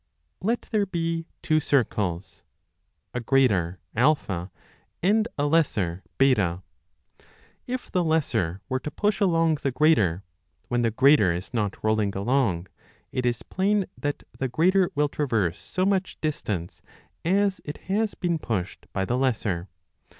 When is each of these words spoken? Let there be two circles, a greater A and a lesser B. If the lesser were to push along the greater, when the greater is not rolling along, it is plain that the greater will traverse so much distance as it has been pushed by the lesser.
Let 0.41 0.63
there 0.71 0.87
be 0.87 1.27
two 1.43 1.59
circles, 1.59 2.43
a 3.13 3.19
greater 3.19 3.79
A 3.95 4.47
and 5.03 5.27
a 5.37 5.45
lesser 5.45 6.01
B. 6.17 6.33
If 7.67 7.91
the 7.91 8.03
lesser 8.03 8.61
were 8.67 8.79
to 8.79 8.89
push 8.89 9.19
along 9.21 9.57
the 9.61 9.69
greater, 9.69 10.23
when 10.69 10.81
the 10.81 10.89
greater 10.89 11.31
is 11.31 11.53
not 11.53 11.83
rolling 11.83 12.15
along, 12.15 12.65
it 13.11 13.27
is 13.27 13.43
plain 13.43 13.85
that 13.95 14.23
the 14.39 14.47
greater 14.47 14.89
will 14.95 15.07
traverse 15.07 15.59
so 15.59 15.85
much 15.85 16.19
distance 16.19 16.81
as 17.23 17.61
it 17.63 17.77
has 17.81 18.15
been 18.15 18.39
pushed 18.39 18.87
by 18.93 19.05
the 19.05 19.19
lesser. 19.19 19.69